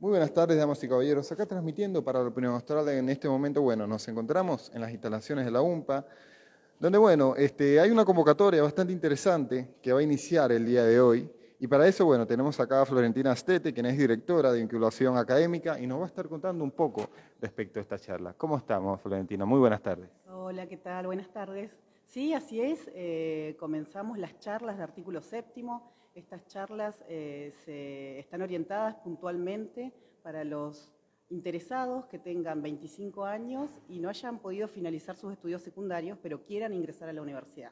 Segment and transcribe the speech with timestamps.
[0.00, 1.30] Muy buenas tardes, damas y caballeros.
[1.30, 5.44] Acá transmitiendo para la opinión austral en este momento, bueno, nos encontramos en las instalaciones
[5.44, 6.06] de la UMPA,
[6.78, 10.98] donde, bueno, este, hay una convocatoria bastante interesante que va a iniciar el día de
[11.02, 11.30] hoy.
[11.58, 15.78] Y para eso, bueno, tenemos acá a Florentina Astete, quien es directora de Incubulación Académica,
[15.78, 18.32] y nos va a estar contando un poco respecto a esta charla.
[18.38, 19.44] ¿Cómo estamos, Florentina?
[19.44, 20.08] Muy buenas tardes.
[20.32, 21.04] Hola, ¿qué tal?
[21.04, 21.70] Buenas tardes.
[22.10, 22.90] Sí, así es.
[22.92, 25.92] Eh, comenzamos las charlas de artículo séptimo.
[26.12, 30.92] Estas charlas eh, se están orientadas puntualmente para los
[31.28, 36.74] interesados que tengan 25 años y no hayan podido finalizar sus estudios secundarios, pero quieran
[36.74, 37.70] ingresar a la universidad.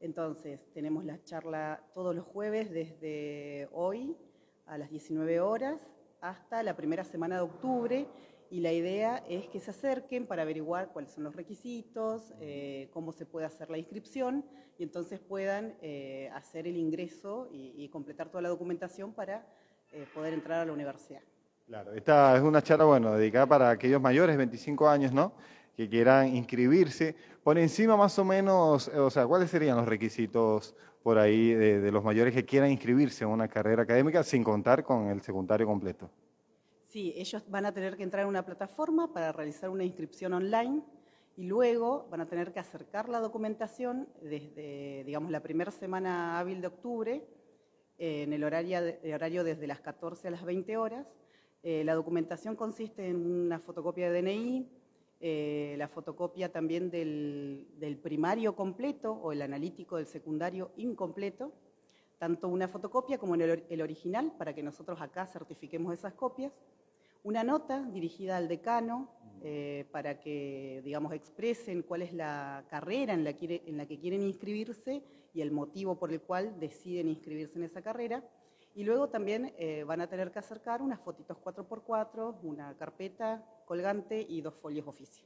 [0.00, 4.16] Entonces, tenemos la charla todos los jueves desde hoy
[4.64, 5.78] a las 19 horas
[6.22, 8.06] hasta la primera semana de octubre
[8.50, 13.12] y la idea es que se acerquen para averiguar cuáles son los requisitos, eh, cómo
[13.12, 14.44] se puede hacer la inscripción
[14.76, 19.46] y entonces puedan eh, hacer el ingreso y, completar toda la documentación para
[19.92, 21.20] eh, poder entrar a la universidad.
[21.66, 25.32] Claro, esta es una charla, bueno, dedicada para aquellos mayores, 25 años, ¿no?,
[25.76, 27.14] que quieran inscribirse.
[27.44, 32.04] Por encima, más o menos, o sea, ¿cuáles serían los requisitos por ahí de los
[32.04, 36.10] mayores que quieran inscribirse en una carrera académica sin contar con el secundario completo?
[36.90, 40.82] Sí, ellos van a tener que entrar en una plataforma para realizar una inscripción online
[41.36, 46.60] y luego van a tener que acercar la documentación desde, digamos, la primera semana hábil
[46.60, 47.24] de octubre,
[47.96, 48.78] en el horario,
[49.14, 51.06] horario desde las 14 a las 20 horas.
[51.62, 54.68] Eh, la documentación consiste en una fotocopia de DNI,
[55.20, 61.52] eh, la fotocopia también del, primario completo o el analítico del secundario incompleto,
[62.20, 66.52] tanto una fotocopia como el original para que nosotros acá certifiquemos esas copias
[67.22, 69.08] una nota dirigida al decano
[69.42, 75.40] eh, para que, digamos, expresen cuál es la carrera en la, que quieren inscribirse y
[75.40, 78.22] el motivo por el cual deciden inscribirse en esa carrera.
[78.74, 84.24] Y luego también eh, van a tener que acercar unas fotitos 4x4, una carpeta colgante
[84.28, 85.24] y dos folios oficio.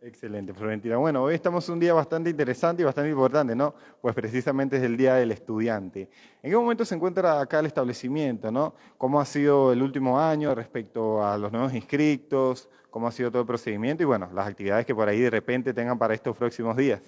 [0.00, 0.96] Excelente, Florentina.
[0.96, 3.74] Bueno, hoy estamos un día bastante interesante y bastante importante, ¿no?
[4.00, 6.08] Pues precisamente es el Día del Estudiante.
[6.40, 8.74] ¿En qué momento se encuentra acá el establecimiento, ¿no?
[8.96, 12.68] ¿Cómo ha sido el último año respecto a los nuevos inscritos?
[12.90, 14.04] ¿Cómo ha sido todo el procedimiento?
[14.04, 17.02] Y bueno, las actividades que por ahí de repente tengan para estos próximos días.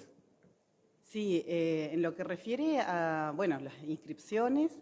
[1.01, 4.81] Sí, eh, en lo que refiere a, bueno, las inscripciones,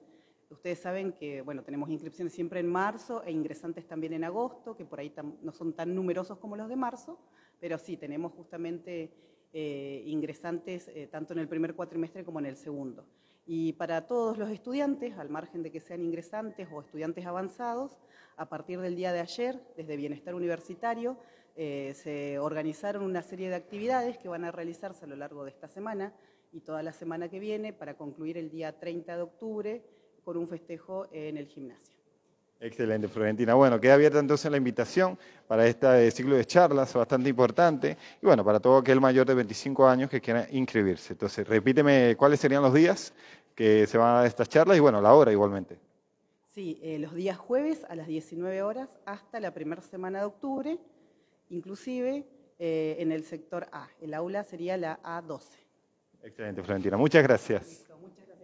[0.49, 4.83] ustedes saben que, bueno, tenemos inscripciones siempre en marzo e ingresantes también en agosto, que
[4.83, 5.13] por ahí
[5.43, 7.19] no son tan numerosos como los de marzo,
[7.59, 9.11] pero sí, tenemos justamente
[9.51, 13.05] eh, ingresantes eh, tanto en el primer cuatrimestre como en el segundo.
[13.45, 17.97] Y para todos los estudiantes, al margen de que sean ingresantes o estudiantes avanzados,
[18.37, 21.17] a partir del día de ayer, desde Bienestar Universitario,
[21.55, 25.49] eh, se organizaron una serie de actividades que van a realizarse a lo largo de
[25.49, 26.13] esta semana
[26.53, 29.83] y toda la semana que viene para concluir el día 30 de octubre
[30.23, 31.98] con un festejo en el gimnasio.
[32.61, 33.53] Excelente, Florentina.
[33.53, 38.43] Bueno, queda abierta entonces la invitación para este ciclo de charlas bastante importante y bueno,
[38.43, 41.13] para todo aquel mayor de 25 años que quiera inscribirse.
[41.13, 43.13] Entonces, repíteme cuáles serían los días
[43.55, 45.79] que se van a dar estas charlas y bueno, la hora igualmente.
[46.47, 50.77] Sí, eh, los días jueves a las 19 horas hasta la primera semana de octubre,
[51.49, 52.25] inclusive
[52.57, 53.87] eh, en el sector A.
[54.01, 55.43] El aula sería la A12.
[56.23, 56.97] Excelente, Florentina.
[56.97, 57.85] Muchas gracias.
[58.01, 58.38] muchas gracias.